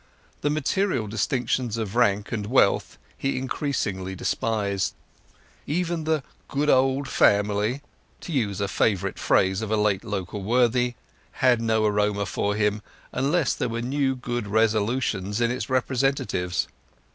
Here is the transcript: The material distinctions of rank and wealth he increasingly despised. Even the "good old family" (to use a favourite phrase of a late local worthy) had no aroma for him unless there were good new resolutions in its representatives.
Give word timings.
The 0.41 0.49
material 0.49 1.05
distinctions 1.05 1.77
of 1.77 1.95
rank 1.95 2.31
and 2.31 2.47
wealth 2.47 2.97
he 3.19 3.37
increasingly 3.37 4.15
despised. 4.15 4.95
Even 5.67 6.05
the 6.05 6.23
"good 6.47 6.71
old 6.71 7.07
family" 7.07 7.83
(to 8.21 8.31
use 8.31 8.59
a 8.59 8.67
favourite 8.67 9.19
phrase 9.19 9.61
of 9.61 9.69
a 9.69 9.77
late 9.77 10.03
local 10.03 10.41
worthy) 10.41 10.95
had 11.33 11.61
no 11.61 11.85
aroma 11.85 12.25
for 12.25 12.55
him 12.55 12.81
unless 13.11 13.53
there 13.53 13.69
were 13.69 13.81
good 13.81 13.85
new 13.85 14.41
resolutions 14.49 15.39
in 15.39 15.51
its 15.51 15.69
representatives. 15.69 16.67